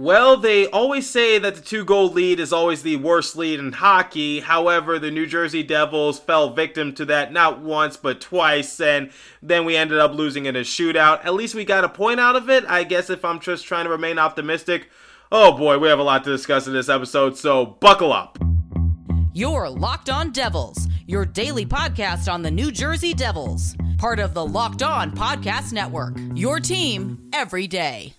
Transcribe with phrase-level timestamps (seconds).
[0.00, 3.72] Well, they always say that the two goal lead is always the worst lead in
[3.72, 4.38] hockey.
[4.38, 9.10] However, the New Jersey Devils fell victim to that not once but twice, and
[9.42, 11.24] then we ended up losing in a shootout.
[11.24, 12.64] At least we got a point out of it.
[12.68, 14.88] I guess if I'm just trying to remain optimistic.
[15.32, 18.38] Oh boy, we have a lot to discuss in this episode, so buckle up.
[19.32, 24.46] You're Locked On Devils, your daily podcast on the New Jersey Devils, part of the
[24.46, 26.14] Locked On Podcast Network.
[26.36, 28.14] Your team every day.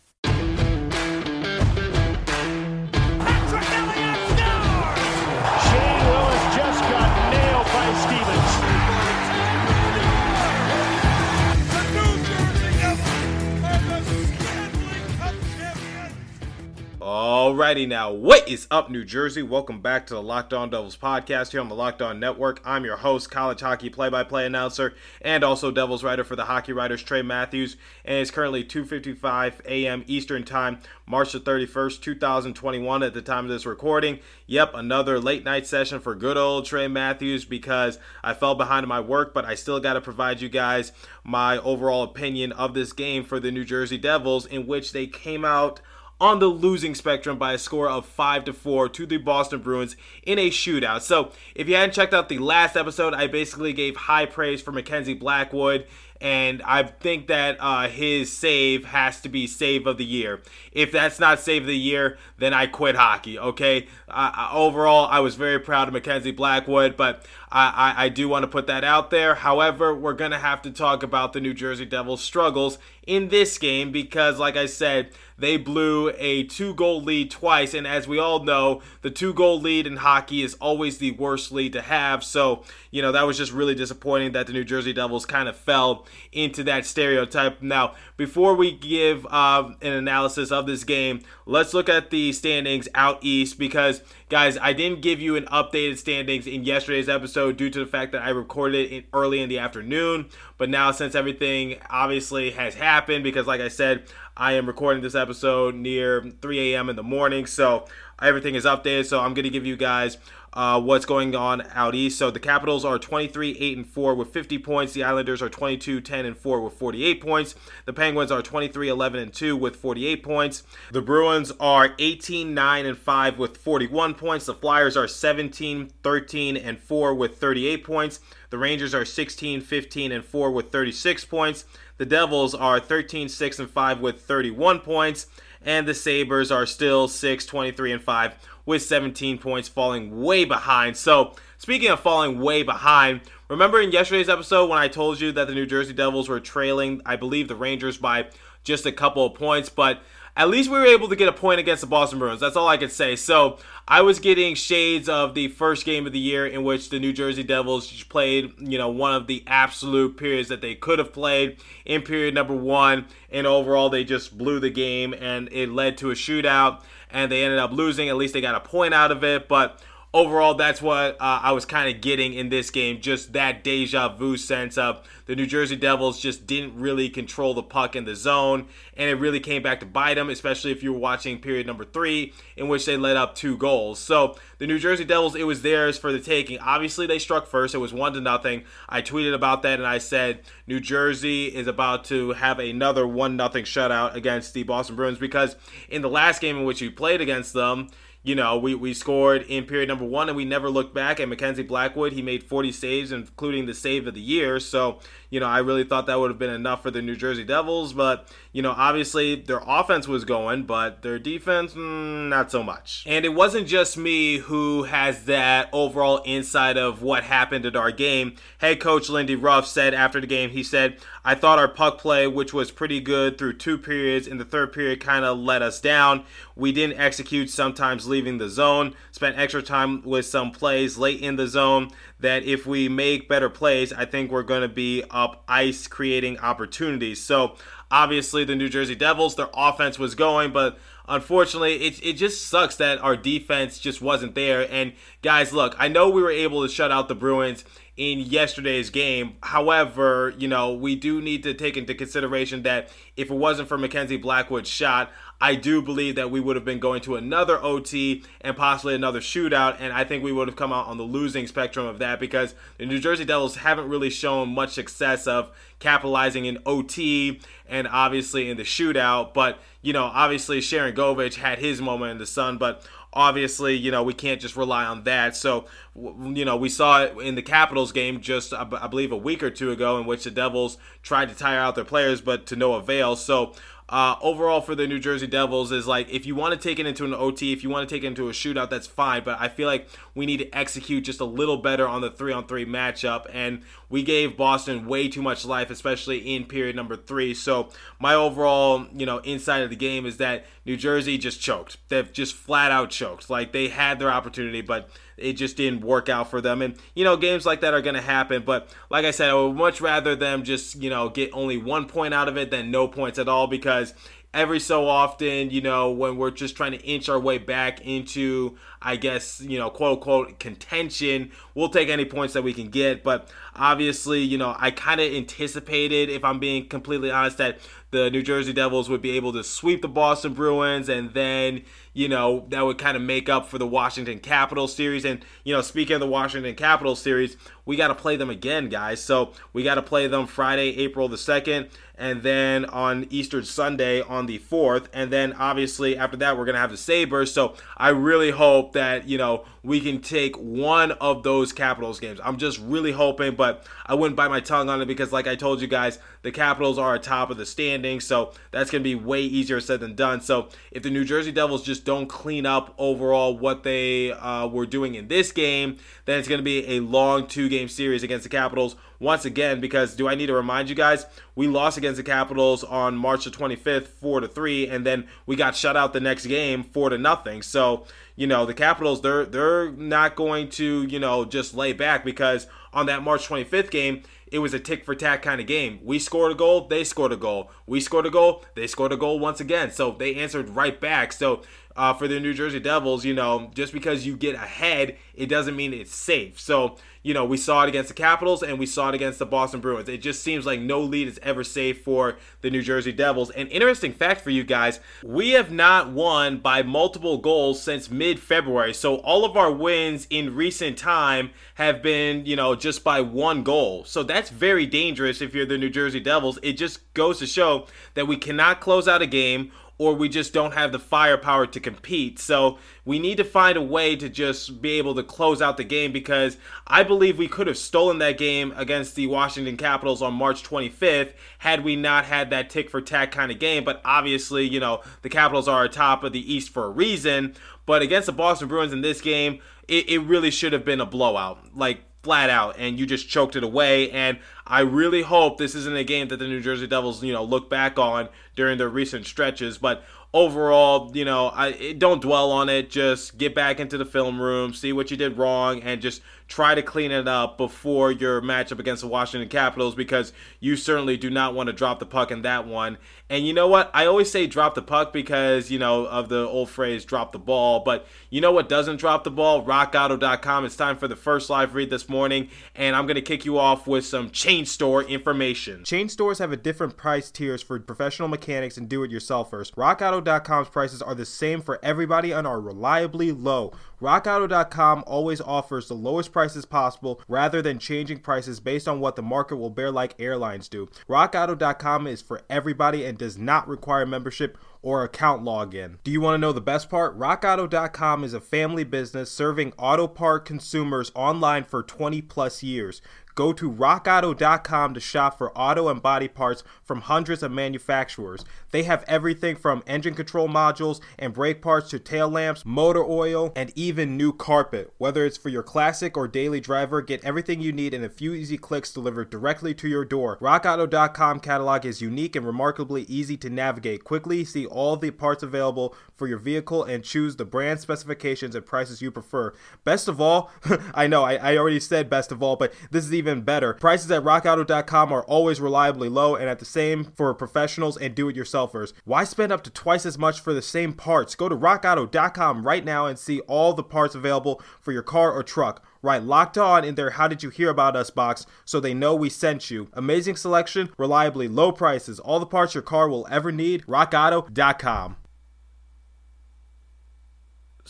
[17.02, 19.42] Alrighty now, what is up, New Jersey?
[19.42, 22.62] Welcome back to the Locked On Devils podcast here on the Locked On Network.
[22.66, 27.02] I'm your host, college hockey play-by-play announcer, and also Devils writer for the Hockey Writers,
[27.02, 27.78] Trey Matthews.
[28.04, 30.04] And it's currently 2:55 a.m.
[30.08, 33.02] Eastern Time, March the 31st, 2021.
[33.02, 36.90] At the time of this recording, yep, another late night session for good old Trey
[36.90, 40.50] Matthews because I fell behind in my work, but I still got to provide you
[40.50, 40.92] guys
[41.24, 45.46] my overall opinion of this game for the New Jersey Devils, in which they came
[45.46, 45.80] out
[46.20, 49.96] on the losing spectrum by a score of 5 to 4 to the Boston Bruins
[50.24, 51.02] in a shootout.
[51.02, 54.72] So, if you hadn't checked out the last episode, I basically gave high praise for
[54.72, 55.86] Mackenzie Blackwood
[56.22, 60.42] and I think that uh, his save has to be save of the year.
[60.74, 63.40] If that's not save of the year, then I quit hockey.
[63.40, 63.88] Okay.
[64.08, 68.44] Uh, overall, I was very proud of Mackenzie Blackwood, but I, I, I do want
[68.44, 69.36] to put that out there.
[69.36, 73.92] However, we're gonna have to talk about the New Jersey Devils' struggles in this game
[73.92, 77.74] because, like I said, they blew a two goal lead twice.
[77.74, 81.52] And as we all know, the two goal lead in hockey is always the worst
[81.52, 82.24] lead to have.
[82.24, 85.56] So, you know, that was just really disappointing that the New Jersey Devils kind of
[85.56, 87.62] fell into that stereotype.
[87.62, 92.88] Now, before we give uh, an analysis of this game, let's look at the standings
[92.94, 97.70] out east because, guys, I didn't give you an updated standings in yesterday's episode due
[97.70, 100.30] to the fact that I recorded it early in the afternoon.
[100.58, 104.04] But now, since everything obviously has happened, because like I said,
[104.40, 106.88] I am recording this episode near 3 a.m.
[106.88, 107.86] in the morning, so
[108.22, 109.08] everything is updated.
[109.08, 110.18] So I'm going to give you guys
[110.54, 112.18] uh, what's going on out east.
[112.18, 114.94] So the Capitals are 23 8 and 4 with 50 points.
[114.94, 117.56] The Islanders are 22 10 and 4 with 48 points.
[117.84, 120.64] The Penguins are 23 11 and 2 with 48 points.
[120.94, 124.46] The Bruins are 18 9 and 5 with 41 points.
[124.46, 128.22] The Flyers are 17 13 and 4 with 38 points.
[128.52, 131.66] The Rangers are 16 15 and 4 with 36 points.
[132.00, 135.28] The Devils are 13 6 and 5 with 31 points
[135.62, 140.96] and the Sabres are still 6 23 and 5 with 17 points, falling way behind.
[140.96, 145.48] So, speaking of falling way behind, remember in yesterday's episode when I told you that
[145.48, 148.28] the New Jersey Devils were trailing, I believe, the Rangers by
[148.64, 150.02] just a couple of points, but
[150.40, 152.40] at least we were able to get a point against the Boston Bruins.
[152.40, 153.18] That's all I could say.
[153.18, 156.98] So I was getting shades of the first game of the year in which the
[156.98, 161.12] New Jersey Devils played, you know, one of the absolute periods that they could have
[161.12, 163.08] played in period number one.
[163.30, 167.44] And overall, they just blew the game and it led to a shootout and they
[167.44, 168.08] ended up losing.
[168.08, 169.50] At least they got a point out of it.
[169.50, 169.84] But
[170.14, 173.02] overall, that's what uh, I was kind of getting in this game.
[173.02, 177.62] Just that deja vu sense of the New Jersey Devils just didn't really control the
[177.62, 178.66] puck in the zone,
[178.98, 181.86] and it really came back to bite them, especially if you were watching period number
[181.86, 184.00] three, in which they let up two goals.
[184.00, 186.58] So the New Jersey Devils, it was theirs for the taking.
[186.58, 187.76] Obviously, they struck first.
[187.76, 188.64] It was one to nothing.
[188.90, 193.38] I tweeted about that, and I said New Jersey is about to have another one
[193.38, 195.56] nothing shutout against the Boston Bruins because
[195.90, 197.90] in the last game in which we played against them
[198.22, 201.20] you know, we, we scored in period number one and we never looked back.
[201.20, 204.60] And Mackenzie Blackwood, he made 40 saves, including the save of the year.
[204.60, 205.00] So,
[205.30, 207.94] you know, I really thought that would have been enough for the New Jersey Devils.
[207.94, 213.04] But, you know, obviously their offense was going, but their defense, mm, not so much.
[213.06, 217.92] And it wasn't just me who has that overall insight of what happened at our
[217.92, 218.36] game.
[218.60, 222.28] Head coach Lindy Ruff said after the game, he said, I thought our puck play,
[222.28, 225.80] which was pretty good through two periods, in the third period kind of let us
[225.80, 226.24] down.
[226.56, 228.96] We didn't execute, sometimes leaving the zone.
[229.20, 233.50] Spent extra time with some plays late in the zone that if we make better
[233.50, 237.22] plays, I think we're going to be up ice creating opportunities.
[237.22, 237.58] So
[237.92, 242.78] obviously, the New Jersey Devils, their offense was going, but unfortunately, it, it just sucks
[242.78, 244.66] that our defense just wasn't there.
[244.72, 247.66] And guys, look, I know we were able to shut out the Bruins
[247.98, 249.34] in yesterday's game.
[249.44, 252.88] However, you know, we do need to take into consideration that
[253.18, 256.80] if it wasn't for Mackenzie Blackwood's shot, I do believe that we would have been
[256.80, 260.74] going to another OT and possibly another shootout, and I think we would have come
[260.74, 264.50] out on the losing spectrum of that because the New Jersey Devils haven't really shown
[264.50, 269.34] much success of capitalizing in OT and obviously in the shootout.
[269.34, 274.04] But, you know, obviously Sharangovich had his moment in the sun, but obviously, you know,
[274.04, 275.38] we can't just rely on that.
[275.38, 279.42] So, you know, we saw it in the Capitals game just, I believe, a week
[279.42, 282.58] or two ago, in which the Devils tried to tire out their players, but to
[282.58, 283.16] no avail.
[283.16, 283.54] So,
[283.90, 286.86] uh, overall for the New Jersey Devils is like if you want to take it
[286.86, 289.24] into an OT, if you want to take it into a shootout, that's fine.
[289.24, 292.32] But I feel like we need to execute just a little better on the three
[292.32, 293.26] on three matchup.
[293.34, 297.34] And we gave Boston way too much life, especially in period number three.
[297.34, 297.70] So
[298.00, 301.78] my overall, you know, inside of the game is that New Jersey just choked.
[301.90, 303.30] They've just flat out choked.
[303.30, 306.62] Like they had their opportunity, but it just didn't work out for them.
[306.62, 308.44] And, you know, games like that are going to happen.
[308.46, 311.88] But like I said, I would much rather them just, you know, get only one
[311.88, 313.94] point out of it than no points at all because
[314.34, 318.58] every so often, you know, when we're just trying to inch our way back into,
[318.82, 323.04] I guess, you know, quote unquote contention, we'll take any points that we can get.
[323.04, 327.60] But obviously, you know, I kind of anticipated, if I'm being completely honest, that
[327.92, 332.08] the New Jersey Devils would be able to sweep the Boston Bruins and then, you
[332.08, 335.06] know, that would kind of make up for the Washington Capitals series.
[335.06, 337.36] And, you know, speaking of the Washington Capitals series,
[337.66, 339.04] we got to play them again, guys.
[339.04, 344.02] So we got to play them Friday, April the 2nd, and then on Easter Sunday
[344.02, 344.86] on the 4th.
[344.94, 347.34] And then obviously after that, we're going to have the Sabres.
[347.34, 352.22] So I really hope that, you know, we can take one of those Capitals games.
[352.24, 355.36] I'm just really hoping, but I wouldn't bite my tongue on it because, like I
[355.36, 358.00] told you guys, the Capitals are atop of the standing.
[358.00, 360.22] So that's going to be way easier said than done.
[360.22, 364.66] So if the New Jersey Devils just don't clean up overall what they uh, were
[364.66, 365.76] doing in this game,
[366.06, 369.60] then it's going to be a long two game series against the Capitals once again
[369.60, 371.06] because do I need to remind you guys
[371.36, 375.36] we lost against the Capitals on March the 25th 4 to 3 and then we
[375.36, 377.42] got shut out the next game 4 to nothing.
[377.42, 377.86] So,
[378.16, 382.48] you know, the Capitals they're they're not going to, you know, just lay back because
[382.74, 385.80] on that March 25th game, it was a tick for tack kind of game.
[385.84, 387.52] We scored a goal, they scored a goal.
[387.66, 389.72] We scored a goal, they scored a goal once again.
[389.72, 391.14] So they answered right back.
[391.14, 391.42] So
[391.80, 395.56] uh, for the New Jersey Devils, you know, just because you get ahead, it doesn't
[395.56, 396.38] mean it's safe.
[396.38, 399.26] So, you know, we saw it against the Capitals and we saw it against the
[399.26, 399.88] Boston Bruins.
[399.88, 403.30] It just seems like no lead is ever safe for the New Jersey Devils.
[403.30, 408.20] An interesting fact for you guys we have not won by multiple goals since mid
[408.20, 408.74] February.
[408.74, 413.42] So all of our wins in recent time have been, you know, just by one
[413.42, 413.86] goal.
[413.86, 416.40] So that's very dangerous if you're the New Jersey Devils.
[416.44, 420.34] It just goes to show that we cannot close out a game or we just
[420.34, 422.20] don't have the firepower to compete.
[422.20, 425.64] So we need to find a way to just be able to close out the
[425.64, 426.38] game because
[426.68, 431.14] I believe we could have stolen that game against the Washington Capitals on March 25th
[431.40, 433.64] had we not had that tick for tack kind of game.
[433.64, 437.34] But obviously, you know, the Capitals are atop of the East for a reason.
[437.66, 439.40] But against the Boston Bruins in this game,
[439.70, 441.56] it, it really should have been a blowout.
[441.56, 445.76] Like, flat out and you just choked it away and I really hope this isn't
[445.76, 449.06] a game that the New Jersey Devils, you know, look back on during their recent
[449.06, 452.70] stretches, but overall, you know, I don't dwell on it.
[452.70, 456.54] Just get back into the film room, see what you did wrong, and just try
[456.54, 461.10] to clean it up before your matchup against the Washington Capitals because you certainly do
[461.10, 462.78] not want to drop the puck in that one.
[463.10, 463.72] And you know what?
[463.74, 467.20] I always say drop the puck because, you know, of the old phrase drop the
[467.20, 467.62] ball.
[467.62, 469.44] But you know what doesn't drop the ball?
[469.44, 470.46] RockAuto.com.
[470.46, 473.40] It's time for the first live read this morning, and I'm going to kick you
[473.40, 475.64] off with some chain store information.
[475.64, 479.52] Chain stores have a different price tiers for professional mechanics and do it yourselfers.
[479.56, 483.52] RockAuto.com's prices are the same for everybody and are reliably low.
[483.82, 489.02] RockAuto.com always offers the lowest prices possible rather than changing prices based on what the
[489.02, 490.68] market will bear like airlines do.
[490.90, 495.78] RockAuto.com is for everybody and does not require membership or account login.
[495.84, 496.98] Do you want to know the best part?
[497.00, 502.82] RockAuto.com is a family business serving auto part consumers online for 20 plus years.
[503.20, 508.24] Go to rockauto.com to shop for auto and body parts from hundreds of manufacturers.
[508.52, 513.34] They have everything from engine control modules and brake parts to tail lamps, motor oil,
[513.36, 514.72] and even new carpet.
[514.78, 518.14] Whether it's for your classic or daily driver, get everything you need in a few
[518.14, 520.18] easy clicks delivered directly to your door.
[520.22, 523.84] RockAuto.com catalog is unique and remarkably easy to navigate.
[523.84, 528.46] Quickly see all the parts available for your vehicle and choose the brand specifications and
[528.46, 529.34] prices you prefer.
[529.66, 530.32] Best of all,
[530.74, 533.54] I know I, I already said best of all, but this is even even better.
[533.54, 538.08] Prices at rockauto.com are always reliably low and at the same for professionals and do
[538.10, 538.74] it yourselfers.
[538.86, 541.16] Why spend up to twice as much for the same parts?
[541.16, 545.24] Go to rockauto.com right now and see all the parts available for your car or
[545.24, 545.66] truck.
[545.82, 548.96] Write, locked on in their How Did You Hear About Us box so they know
[548.96, 549.70] we sent you.
[549.74, 553.66] Amazing selection, reliably low prices, all the parts your car will ever need.
[553.66, 554.98] RockAuto.com.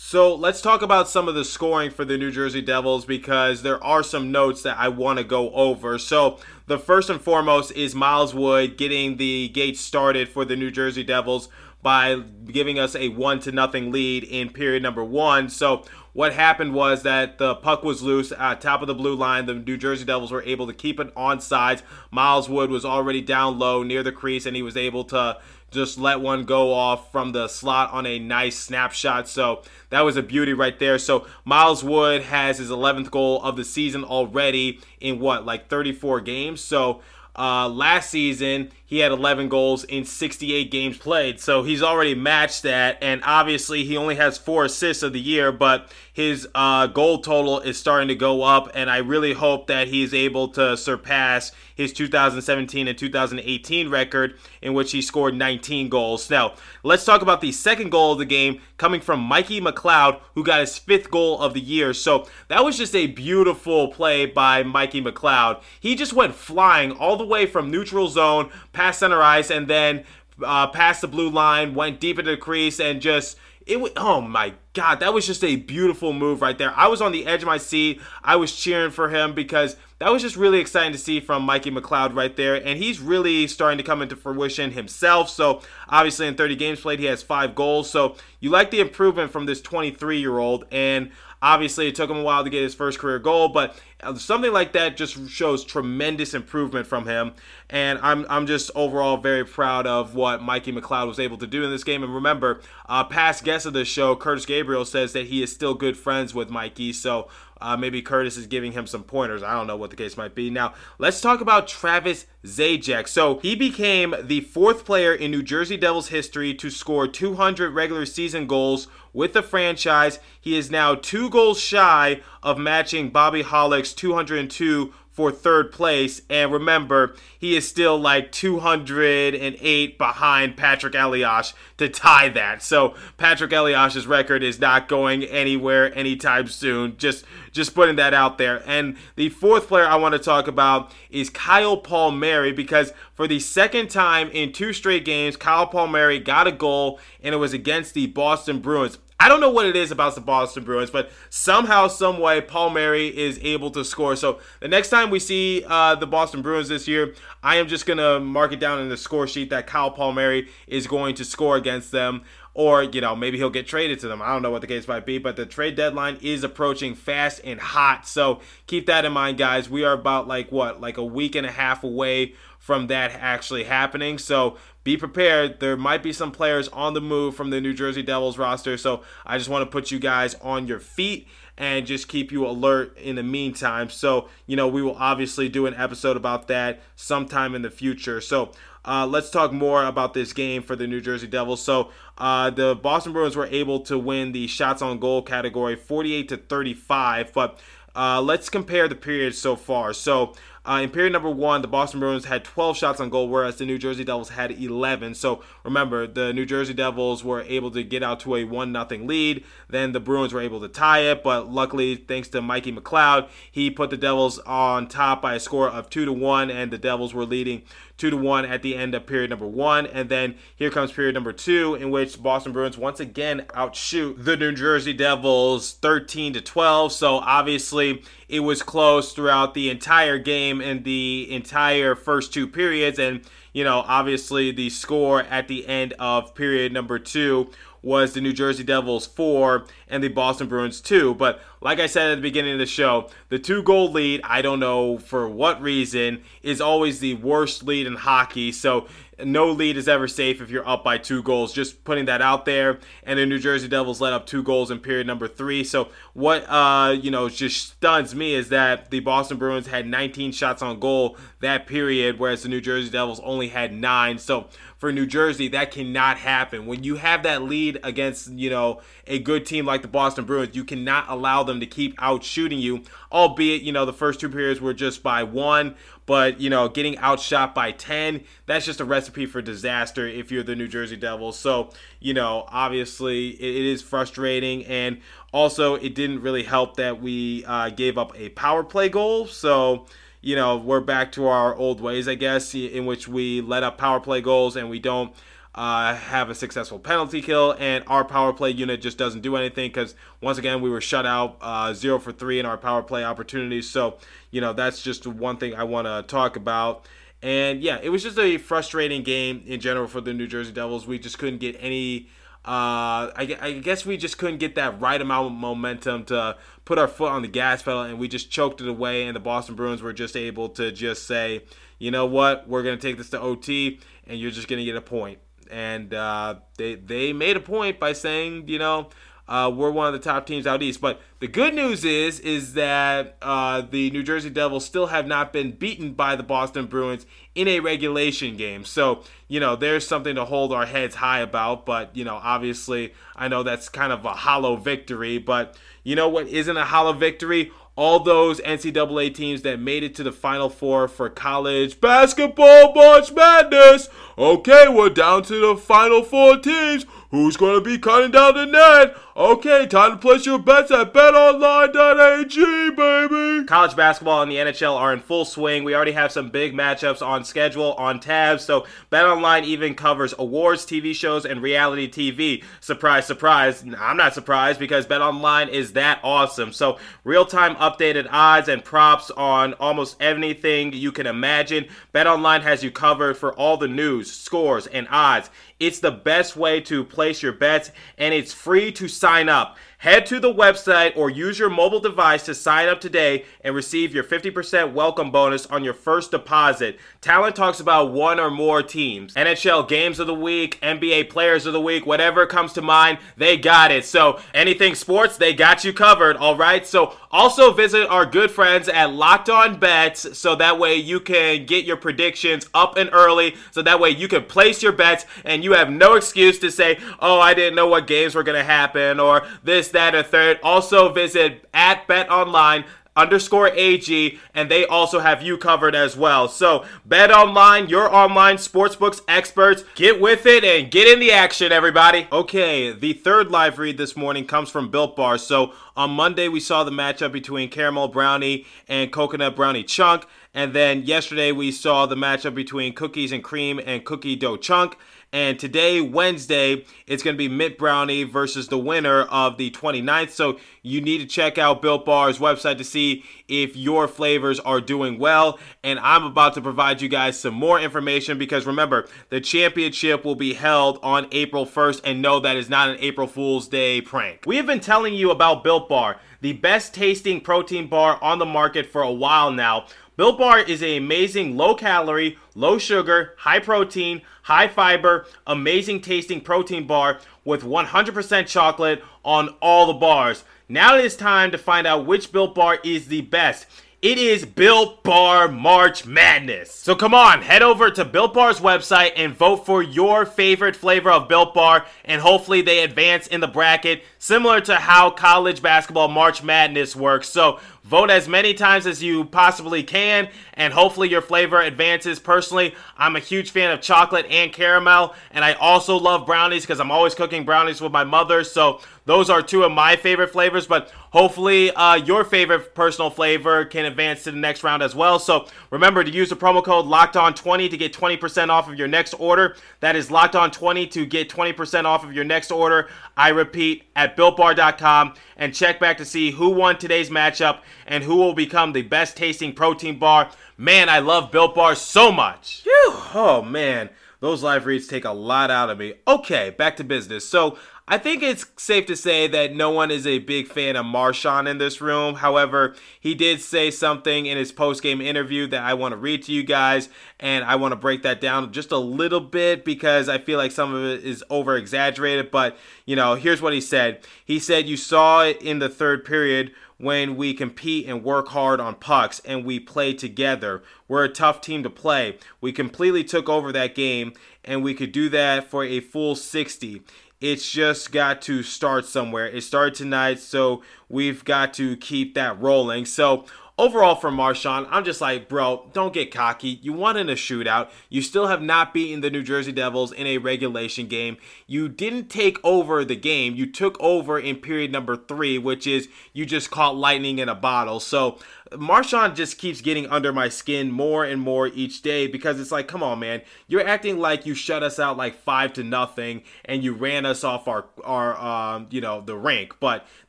[0.02, 3.84] So let's talk about some of the scoring for the New Jersey Devils because there
[3.84, 6.00] are some notes that I want to go over.
[6.00, 10.72] So the first and foremost is Miles Wood getting the gate started for the New
[10.72, 11.50] Jersey Devils
[11.84, 15.48] by giving us a one to nothing lead in period number one.
[15.48, 19.46] So what happened was that the puck was loose at top of the blue line.
[19.46, 21.84] The New Jersey Devils were able to keep it on sides.
[22.12, 25.40] Miles Wood was already down low near the crease, and he was able to
[25.72, 29.28] just let one go off from the slot on a nice snapshot.
[29.28, 30.98] So that was a beauty right there.
[30.98, 36.22] So Miles Wood has his 11th goal of the season already in what, like 34
[36.22, 36.62] games?
[36.62, 37.02] So
[37.38, 41.40] uh, last season, he had 11 goals in 68 games played.
[41.40, 42.98] So he's already matched that.
[43.02, 47.60] And obviously, he only has four assists of the year, but his uh, goal total
[47.60, 48.72] is starting to go up.
[48.74, 54.74] And I really hope that he's able to surpass his 2017 and 2018 record, in
[54.74, 56.30] which he scored 19 goals.
[56.30, 60.44] Now, let's talk about the second goal of the game coming from Mikey McLeod, who
[60.44, 61.94] got his fifth goal of the year.
[61.94, 65.62] So that was just a beautiful play by Mikey McLeod.
[65.80, 70.06] He just went flying all the way from neutral zone past center ice and then
[70.42, 74.22] uh, past the blue line, went deep into the crease, and just it was oh
[74.22, 76.74] my god that was just a beautiful move right there.
[76.76, 78.02] I was on the edge of my seat.
[78.24, 81.72] I was cheering for him because that was just really exciting to see from mikey
[81.72, 82.56] mcleod right there.
[82.56, 85.30] And he's really starting to come into fruition himself.
[85.30, 87.90] So obviously in 30 games played he has five goals.
[87.90, 91.12] So you like the improvement from this 23 year old and
[91.42, 93.80] Obviously, it took him a while to get his first career goal, but
[94.18, 97.32] something like that just shows tremendous improvement from him.
[97.70, 101.64] And I'm, I'm just overall very proud of what Mikey McLeod was able to do
[101.64, 102.04] in this game.
[102.04, 105.74] And remember, uh, past guest of the show, Curtis Gabriel, says that he is still
[105.74, 106.94] good friends with Mikey.
[106.94, 107.28] So
[107.62, 109.44] uh, maybe Curtis is giving him some pointers.
[109.44, 110.50] I don't know what the case might be.
[110.50, 113.08] Now, let's talk about Travis Zajac.
[113.08, 118.06] So he became the fourth player in New Jersey Devils history to score 200 regular
[118.06, 120.20] season goals with the franchise.
[120.40, 126.22] He is now two goals shy of matching Bobby Holik's 202 for third place.
[126.30, 132.64] And remember, he is still like 208 behind Patrick Elias to tie that.
[132.64, 136.96] So Patrick Elias's record is not going anywhere anytime soon.
[136.96, 138.64] Just just putting that out there.
[138.66, 143.42] And the fourth player I want to talk about is Kyle Palmieri because for the
[143.42, 147.94] second time in two straight games, Kyle Palmieri got a goal and it was against
[147.94, 149.00] the Boston Bruins.
[149.22, 153.08] I don't know what it is about the Boston Bruins, but somehow, some way, Palmieri
[153.08, 154.16] is able to score.
[154.16, 157.86] So the next time we see uh, the Boston Bruins this year, I am just
[157.86, 161.58] gonna mark it down in the score sheet that Kyle Palmieri is going to score
[161.58, 162.24] against them.
[162.54, 164.22] Or, you know, maybe he'll get traded to them.
[164.22, 167.40] I don't know what the case might be, but the trade deadline is approaching fast
[167.44, 168.08] and hot.
[168.08, 169.70] So keep that in mind, guys.
[169.70, 173.64] We are about like what, like a week and a half away from that actually
[173.64, 174.18] happening.
[174.18, 175.60] So be prepared.
[175.60, 178.78] There might be some players on the move from the New Jersey Devils roster.
[178.78, 181.28] So I just want to put you guys on your feet
[181.60, 183.90] and just keep you alert in the meantime.
[183.90, 188.22] So, you know, we will obviously do an episode about that sometime in the future.
[188.22, 188.54] So,
[188.86, 191.62] uh, let's talk more about this game for the New Jersey Devils.
[191.62, 196.30] So, uh, the Boston Bruins were able to win the shots on goal category 48
[196.30, 197.60] to 35, but
[197.96, 199.94] uh, let's compare the periods so far.
[199.94, 200.34] So,
[200.70, 203.66] uh, in period number one, the Boston Bruins had 12 shots on goal, whereas the
[203.66, 205.16] New Jersey Devils had 11.
[205.16, 209.04] So remember, the New Jersey Devils were able to get out to a 1 0
[209.04, 209.44] lead.
[209.68, 213.72] Then the Bruins were able to tie it, but luckily, thanks to Mikey McLeod, he
[213.72, 217.16] put the Devils on top by a score of 2 to 1, and the Devils
[217.16, 217.64] were leading
[218.00, 219.86] two to one at the end of period number one.
[219.86, 224.38] And then here comes period number two, in which Boston Bruins once again outshoot the
[224.38, 226.94] New Jersey Devils 13 to 12.
[226.94, 233.00] So obviously it was close throughout the entire game and the entire first two periods.
[233.00, 233.22] And
[233.54, 237.50] you know, obviously the score at the end of period number two
[237.82, 241.16] was the New Jersey Devils 4 and the Boston Bruins 2.
[241.16, 244.42] But like I said at the beginning of the show, the two goal lead, I
[244.42, 248.52] don't know for what reason, is always the worst lead in hockey.
[248.52, 248.88] So
[249.26, 251.54] no lead is ever safe if you're up by two goals.
[251.54, 252.80] Just putting that out there.
[253.04, 255.64] And the New Jersey Devils let up two goals in period number three.
[255.64, 260.32] So what uh you know just stuns me is that the Boston Bruins had 19
[260.32, 264.18] shots on goal that period, whereas the New Jersey Devils only had nine.
[264.18, 264.48] So
[264.78, 266.66] for New Jersey, that cannot happen.
[266.66, 270.56] When you have that lead against, you know, a good team like the Boston Bruins,
[270.56, 274.30] you cannot allow them to keep out shooting you, albeit, you know, the first two
[274.30, 275.76] periods were just by one,
[276.06, 280.44] but, you know, getting outshot by 10, that's just a recipe for disaster if you're
[280.44, 281.38] the New Jersey Devils.
[281.38, 284.66] So, you know, obviously it, it is frustrating.
[284.66, 285.02] And
[285.32, 289.28] also, it didn't really help that we uh, gave up a power play goal.
[289.28, 289.86] So,
[290.22, 293.78] you know, we're back to our old ways, I guess, in which we let up
[293.78, 295.14] power play goals and we don't
[295.56, 299.70] uh, have a successful penalty kill, and our power play unit just doesn't do anything
[299.70, 303.04] because once again we were shut out uh, zero for three in our power play
[303.04, 303.70] opportunities.
[303.70, 303.98] So
[304.32, 306.86] you know that's just one thing I want to talk about.
[307.22, 310.88] And yeah, it was just a frustrating game in general for the New Jersey Devils.
[310.88, 312.08] We just couldn't get any.
[312.46, 316.80] Uh, I, I guess we just couldn't get that right amount of momentum to put
[316.80, 319.08] our foot on the gas pedal, and we just choked it away.
[319.08, 321.44] And the Boston Bruins were just able to just say,
[321.80, 324.82] you know what, we're gonna take this to OT, and you're just gonna get a
[324.82, 328.90] point and uh, they they made a point by saying, you know,
[329.30, 330.82] uh, we're one of the top teams out east.
[330.82, 335.32] But the good news is is that uh, the New Jersey Devils still have not
[335.32, 338.66] been beaten by the Boston Bruins in a regulation game.
[338.66, 341.66] So you know there's something to hold our heads high about.
[341.66, 345.20] But you know obviously I know that's kind of a hollow victory.
[345.20, 347.52] But you know what isn't a hollow victory?
[347.80, 353.14] All those NCAA teams that made it to the Final Four for college basketball March
[353.14, 353.88] Madness.
[354.18, 356.86] Okay, we're down to the Final Four teams.
[357.12, 358.96] Who's going to be cutting down the net?
[359.18, 363.46] Okay, time to place your bets at betonline.ag, baby.
[363.46, 365.64] College basketball and the NHL are in full swing.
[365.64, 368.46] We already have some big matchups on schedule, on tabs.
[368.46, 372.44] So, BetOnline even covers awards, TV shows, and reality TV.
[372.62, 373.66] Surprise, surprise.
[373.78, 376.54] I'm not surprised because BetOnline is that awesome.
[376.54, 381.66] So, real time updated odds and props on almost anything you can imagine.
[381.94, 385.32] BetOnline has you covered for all the news, scores, and odds.
[385.60, 389.58] It's the best way to place your bets, and it's free to sign up.
[389.80, 393.96] Head to the website or use your mobile device to sign up today and receive
[393.96, 396.78] your 50% welcome bonus on your first deposit.
[397.00, 399.14] Talent talks about one or more teams.
[399.14, 403.38] NHL games of the week, NBA players of the week, whatever comes to mind, they
[403.38, 403.86] got it.
[403.86, 406.68] So anything sports, they got you covered, all right?
[406.68, 411.46] So also visit our good friends at Locked On Bets so that way you can
[411.46, 415.42] get your predictions up and early so that way you can place your bets and
[415.42, 418.44] you have no excuse to say, "Oh, I didn't know what games were going to
[418.44, 420.40] happen" or this that, or third.
[420.44, 422.66] Also visit at Bet Online
[423.00, 426.28] underscore AG, and they also have you covered as well.
[426.28, 431.52] So, Bet Online, your online sportsbooks experts, get with it and get in the action,
[431.52, 432.08] everybody.
[432.12, 435.18] Okay, the third live read this morning comes from Built Bar.
[435.18, 440.06] So, on Monday, we saw the matchup between Caramel Brownie and Coconut Brownie Chunk.
[440.34, 444.78] And then yesterday, we saw the matchup between Cookies and Cream and Cookie Dough Chunk.
[445.12, 450.12] And today, Wednesday, it's going to be Mitt Brownie versus the winner of the 29th.
[450.12, 454.62] So you need to check out Built Bar's website to see if your flavors are
[454.62, 455.40] doing well.
[455.64, 460.16] And I'm about to provide you guys some more information because remember, the championship will
[460.16, 461.82] be held on April 1st.
[461.86, 464.24] And no, that is not an April Fool's Day prank.
[464.28, 468.26] We have been telling you about Built Bar, the best tasting protein bar on the
[468.26, 469.66] market for a while now.
[470.00, 476.22] Built Bar is an amazing low calorie, low sugar, high protein, high fiber, amazing tasting
[476.22, 480.24] protein bar with 100% chocolate on all the bars.
[480.48, 483.46] Now it is time to find out which Built Bar is the best.
[483.82, 486.54] It is Built Bar March Madness.
[486.54, 490.92] So come on, head over to Built Bar's website and vote for your favorite flavor
[490.92, 495.88] of Built Bar, and hopefully they advance in the bracket, similar to how college basketball
[495.88, 497.08] March Madness works.
[497.08, 502.00] So Vote as many times as you possibly can, and hopefully your flavor advances.
[502.00, 506.60] Personally, I'm a huge fan of chocolate and caramel, and I also love brownies because
[506.60, 508.24] I'm always cooking brownies with my mother.
[508.24, 513.46] So those are two of my favorite flavors, but hopefully uh, your favorite personal flavor
[513.46, 514.98] can advance to the next round as well.
[514.98, 518.58] So remember to use the promo code Locked On 20 to get 20% off of
[518.58, 519.36] your next order.
[519.60, 522.68] That is Locked On 20 to get 20% off of your next order.
[523.00, 527.96] I repeat at BuiltBar.com and check back to see who won today's matchup and who
[527.96, 530.12] will become the best tasting protein bar.
[530.38, 532.42] Man, I love Built Bar so much.
[532.44, 532.74] Whew.
[532.94, 533.70] Oh man,
[534.02, 535.76] those live reads take a lot out of me.
[535.88, 537.08] Okay, back to business.
[537.08, 537.38] So
[537.72, 541.28] I think it's safe to say that no one is a big fan of Marchand
[541.28, 541.94] in this room.
[541.94, 546.12] However, he did say something in his post-game interview that I want to read to
[546.12, 550.00] you guys, and I want to break that down just a little bit because I
[550.00, 552.10] feel like some of it is over exaggerated.
[552.10, 553.86] But, you know, here's what he said.
[554.04, 558.42] He said, You saw it in the third period when we compete and work hard
[558.42, 560.42] on pucks and we play together.
[560.68, 562.00] We're a tough team to play.
[562.20, 563.94] We completely took over that game
[564.26, 566.64] and we could do that for a full 60
[567.02, 569.08] it's just got to start somewhere.
[569.08, 572.66] It started tonight, so we've got to keep that rolling.
[572.66, 573.06] So
[573.40, 576.40] overall for Marchand, I'm just like, bro, don't get cocky.
[576.42, 577.50] You won in a shootout.
[577.70, 580.98] You still have not beaten the New Jersey Devils in a regulation game.
[581.26, 583.16] You didn't take over the game.
[583.16, 587.16] You took over in period number three, which is you just caught lightning in a
[587.16, 587.62] bottle.
[587.62, 587.98] So
[588.38, 592.48] Marchand just keeps getting under my skin more and more each day because it's like,
[592.48, 596.44] come on, man, you're acting like you shut us out like five to nothing and
[596.44, 599.66] you ran us off our our um, you know the rank, but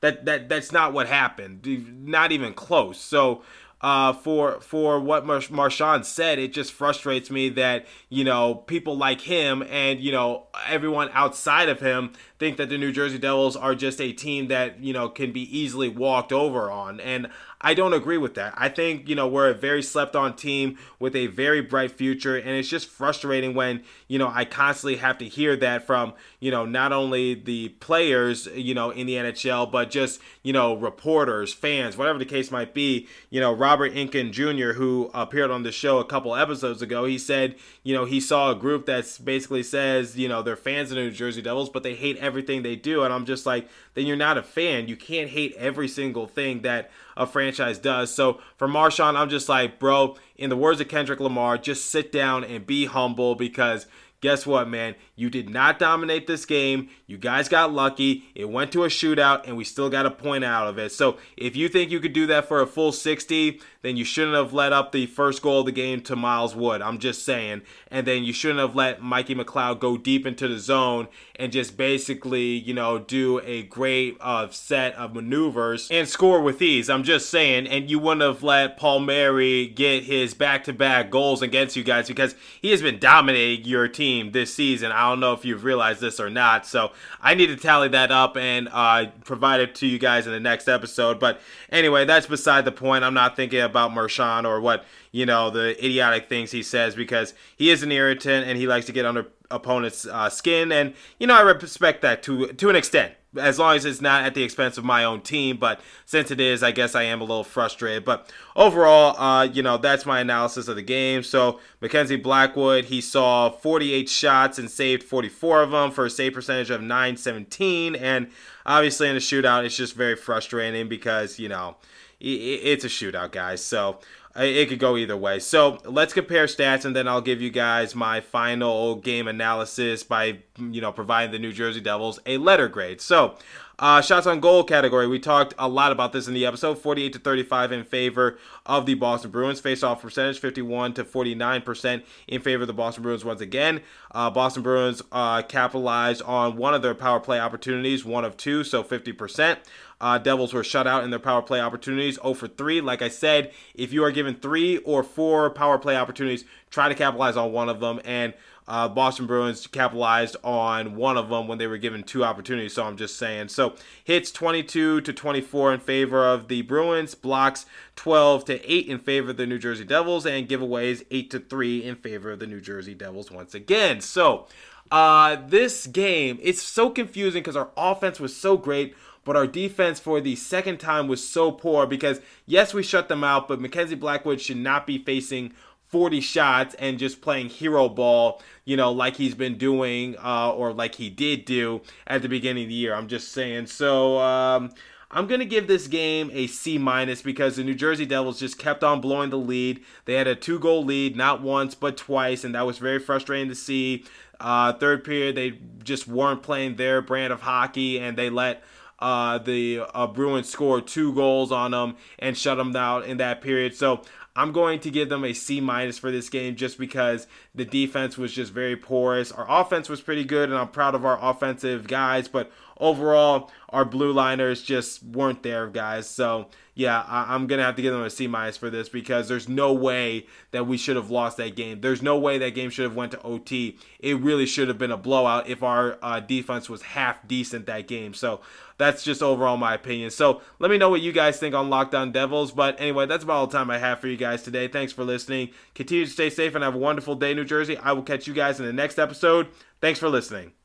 [0.00, 1.66] that that that's not what happened.
[2.06, 3.00] Not even close.
[3.00, 3.42] So
[3.80, 6.38] uh, for for what Mar- Marchand said.
[6.38, 11.68] It just frustrates me that you know people like him and you know everyone outside
[11.68, 15.08] of him think that the New Jersey Devils are just a team that you know
[15.08, 17.28] can be easily walked over on, and
[17.62, 18.54] I don't agree with that.
[18.56, 22.34] I think, you know, we're a very slept on team with a very bright future.
[22.36, 26.50] And it's just frustrating when, you know, I constantly have to hear that from, you
[26.50, 31.52] know, not only the players, you know, in the NHL, but just, you know, reporters,
[31.52, 33.06] fans, whatever the case might be.
[33.28, 37.18] You know, Robert Inkin Jr., who appeared on the show a couple episodes ago, he
[37.18, 40.96] said, you know, he saw a group that's basically says, you know, they're fans of
[40.96, 43.02] the New Jersey Devils, but they hate everything they do.
[43.02, 44.88] And I'm just like, then you're not a fan.
[44.88, 46.90] You can't hate every single thing that
[47.20, 48.12] a franchise does.
[48.12, 52.10] So for Marchand, I'm just like, bro, in the words of Kendrick Lamar, just sit
[52.10, 53.86] down and be humble because
[54.22, 54.94] guess what, man?
[55.16, 56.88] You did not dominate this game.
[57.06, 58.24] You guys got lucky.
[58.34, 60.92] It went to a shootout, and we still got a point out of it.
[60.92, 64.36] So if you think you could do that for a full 60, then you shouldn't
[64.36, 66.82] have let up the first goal of the game to Miles Wood.
[66.82, 67.62] I'm just saying.
[67.90, 71.78] And then you shouldn't have let Mikey McLeod go deep into the zone and just
[71.78, 76.90] basically, you know, do a great uh, set of maneuvers and score with ease.
[76.90, 77.66] I'm just saying.
[77.66, 82.06] And you wouldn't have let Palmieri get his back to back goals against you guys
[82.06, 84.92] because he has been dominating your team this season.
[84.92, 86.66] I don't know if you've realized this or not.
[86.66, 90.32] So I need to tally that up and uh, provide it to you guys in
[90.32, 91.18] the next episode.
[91.18, 91.40] But
[91.70, 93.04] anyway, that's beside the point.
[93.04, 97.34] I'm not thinking about Marchand or what, you know, the idiotic things he says because
[97.56, 100.72] he is an irritant and he likes to get under opponent's uh, skin.
[100.72, 104.24] And, you know, I respect that to, to an extent as long as it's not
[104.24, 105.56] at the expense of my own team.
[105.56, 108.04] But since it is, I guess I am a little frustrated.
[108.04, 111.22] But overall, uh, you know, that's my analysis of the game.
[111.22, 116.34] So Mackenzie Blackwood, he saw 48 shots and saved 44 of them for a save
[116.34, 117.94] percentage of 917.
[117.96, 118.30] And
[118.66, 121.76] obviously in a shootout, it's just very frustrating because, you know,
[122.20, 123.64] it's a shootout, guys.
[123.64, 124.00] So
[124.36, 125.38] it could go either way.
[125.38, 130.38] So let's compare stats, and then I'll give you guys my final game analysis by
[130.58, 133.00] you know providing the New Jersey Devils a letter grade.
[133.00, 133.36] So.
[133.80, 135.06] Uh, shots on goal category.
[135.06, 136.78] We talked a lot about this in the episode.
[136.78, 139.58] 48 to 35 in favor of the Boston Bruins.
[139.58, 143.80] Face off percentage 51 to 49 percent in favor of the Boston Bruins once again.
[144.10, 148.64] Uh, Boston Bruins uh, capitalized on one of their power play opportunities, one of two,
[148.64, 149.60] so 50 percent.
[149.98, 152.80] Uh, Devils were shut out in their power play opportunities, 0 for 3.
[152.80, 156.94] Like I said, if you are given three or four power play opportunities, try to
[156.94, 158.00] capitalize on one of them.
[158.04, 158.32] And
[158.68, 162.74] uh, Boston Bruins capitalized on one of them when they were given two opportunities.
[162.74, 163.48] So I'm just saying.
[163.48, 168.98] So hits 22 to 24 in favor of the Bruins, blocks 12 to 8 in
[168.98, 172.46] favor of the New Jersey Devils, and giveaways 8 to 3 in favor of the
[172.46, 174.00] New Jersey Devils once again.
[174.00, 174.46] So
[174.90, 178.94] uh, this game, it's so confusing because our offense was so great
[179.24, 183.22] but our defense for the second time was so poor because, yes, we shut them
[183.22, 185.52] out, but Mackenzie Blackwood should not be facing
[185.90, 190.72] 40 shots and just playing hero ball, you know, like he's been doing uh, or
[190.72, 192.94] like he did do at the beginning of the year.
[192.94, 193.66] I'm just saying.
[193.66, 194.70] So, um,
[195.12, 198.58] I'm going to give this game a C minus because the New Jersey Devils just
[198.58, 199.82] kept on blowing the lead.
[200.04, 203.48] They had a two goal lead, not once, but twice, and that was very frustrating
[203.48, 204.04] to see.
[204.38, 208.62] Uh, third period, they just weren't playing their brand of hockey, and they let
[209.00, 213.40] uh, the uh, Bruins scored two goals on them and shut them down in that
[213.40, 213.74] period.
[213.74, 214.02] So
[214.40, 218.16] I'm going to give them a C minus for this game just because the defense
[218.16, 219.30] was just very porous.
[219.30, 222.50] Our offense was pretty good, and I'm proud of our offensive guys, but
[222.80, 226.08] overall, our blue liners just weren't there, guys.
[226.08, 229.28] So yeah, I- am gonna have to give them a C minus for this because
[229.28, 231.80] there's no way that we should have lost that game.
[231.80, 233.78] There's no way that game should have went to OT.
[233.98, 237.86] It really should have been a blowout if our uh, defense was half decent that
[237.86, 238.14] game.
[238.14, 238.40] So
[238.78, 240.10] that's just overall my opinion.
[240.10, 242.50] So let me know what you guys think on Locked On Devils.
[242.50, 244.66] But anyway, that's about all the time I have for you guys today.
[244.66, 245.50] Thanks for listening.
[245.74, 247.76] Continue to stay safe and have a wonderful day, New Jersey.
[247.76, 249.48] I will catch you guys in the next episode.
[249.82, 250.59] Thanks for listening.